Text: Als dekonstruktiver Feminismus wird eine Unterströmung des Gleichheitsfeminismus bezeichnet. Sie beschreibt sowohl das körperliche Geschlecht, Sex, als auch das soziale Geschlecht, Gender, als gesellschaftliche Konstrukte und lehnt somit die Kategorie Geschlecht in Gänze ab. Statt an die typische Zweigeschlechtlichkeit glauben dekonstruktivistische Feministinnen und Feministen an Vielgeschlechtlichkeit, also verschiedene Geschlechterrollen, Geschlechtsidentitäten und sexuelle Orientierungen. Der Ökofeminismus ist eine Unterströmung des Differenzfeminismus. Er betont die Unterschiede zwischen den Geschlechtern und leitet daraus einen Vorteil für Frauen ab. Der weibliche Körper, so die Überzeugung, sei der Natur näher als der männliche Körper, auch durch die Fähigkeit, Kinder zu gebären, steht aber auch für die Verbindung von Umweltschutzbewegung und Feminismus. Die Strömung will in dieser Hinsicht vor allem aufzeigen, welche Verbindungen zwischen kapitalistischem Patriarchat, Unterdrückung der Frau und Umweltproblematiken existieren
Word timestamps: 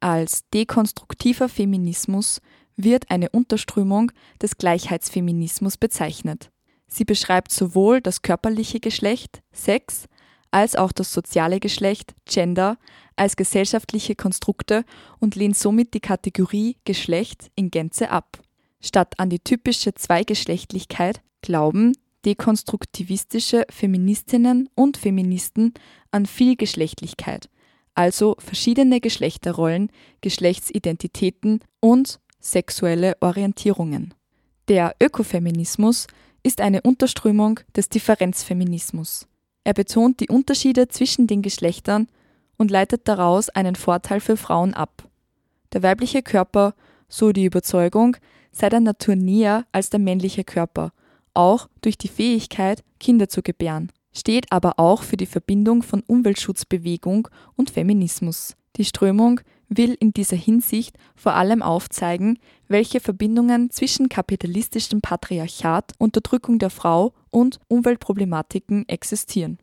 Als 0.00 0.48
dekonstruktiver 0.52 1.48
Feminismus 1.48 2.40
wird 2.76 3.10
eine 3.10 3.30
Unterströmung 3.30 4.12
des 4.40 4.58
Gleichheitsfeminismus 4.58 5.76
bezeichnet. 5.76 6.50
Sie 6.86 7.04
beschreibt 7.04 7.50
sowohl 7.50 8.00
das 8.00 8.22
körperliche 8.22 8.80
Geschlecht, 8.80 9.42
Sex, 9.52 10.06
als 10.50 10.76
auch 10.76 10.92
das 10.92 11.12
soziale 11.12 11.60
Geschlecht, 11.60 12.14
Gender, 12.24 12.78
als 13.16 13.36
gesellschaftliche 13.36 14.14
Konstrukte 14.14 14.84
und 15.18 15.34
lehnt 15.34 15.56
somit 15.56 15.94
die 15.94 16.00
Kategorie 16.00 16.76
Geschlecht 16.84 17.50
in 17.54 17.70
Gänze 17.70 18.10
ab. 18.10 18.40
Statt 18.80 19.18
an 19.18 19.30
die 19.30 19.40
typische 19.40 19.94
Zweigeschlechtlichkeit 19.94 21.22
glauben 21.40 21.94
dekonstruktivistische 22.24 23.66
Feministinnen 23.70 24.68
und 24.74 24.96
Feministen 24.96 25.74
an 26.10 26.26
Vielgeschlechtlichkeit, 26.26 27.48
also 27.96 28.36
verschiedene 28.38 29.00
Geschlechterrollen, 29.00 29.90
Geschlechtsidentitäten 30.20 31.60
und 31.80 32.20
sexuelle 32.38 33.16
Orientierungen. 33.20 34.14
Der 34.68 34.94
Ökofeminismus 35.02 36.06
ist 36.42 36.60
eine 36.60 36.82
Unterströmung 36.82 37.60
des 37.74 37.88
Differenzfeminismus. 37.88 39.26
Er 39.64 39.74
betont 39.74 40.20
die 40.20 40.28
Unterschiede 40.28 40.88
zwischen 40.88 41.26
den 41.26 41.42
Geschlechtern 41.42 42.08
und 42.56 42.70
leitet 42.70 43.08
daraus 43.08 43.48
einen 43.48 43.74
Vorteil 43.74 44.20
für 44.20 44.36
Frauen 44.36 44.74
ab. 44.74 45.08
Der 45.72 45.82
weibliche 45.82 46.22
Körper, 46.22 46.74
so 47.08 47.32
die 47.32 47.44
Überzeugung, 47.44 48.16
sei 48.52 48.68
der 48.68 48.80
Natur 48.80 49.16
näher 49.16 49.66
als 49.72 49.90
der 49.90 50.00
männliche 50.00 50.44
Körper, 50.44 50.92
auch 51.34 51.68
durch 51.82 51.98
die 51.98 52.08
Fähigkeit, 52.08 52.84
Kinder 53.00 53.28
zu 53.28 53.42
gebären, 53.42 53.90
steht 54.16 54.50
aber 54.50 54.78
auch 54.78 55.02
für 55.02 55.16
die 55.16 55.26
Verbindung 55.26 55.82
von 55.82 56.02
Umweltschutzbewegung 56.06 57.28
und 57.54 57.70
Feminismus. 57.70 58.56
Die 58.76 58.84
Strömung 58.84 59.40
will 59.68 59.96
in 59.98 60.12
dieser 60.12 60.36
Hinsicht 60.36 60.96
vor 61.14 61.34
allem 61.34 61.62
aufzeigen, 61.62 62.38
welche 62.68 63.00
Verbindungen 63.00 63.70
zwischen 63.70 64.08
kapitalistischem 64.08 65.00
Patriarchat, 65.00 65.92
Unterdrückung 65.98 66.58
der 66.58 66.70
Frau 66.70 67.12
und 67.30 67.58
Umweltproblematiken 67.68 68.88
existieren 68.88 69.58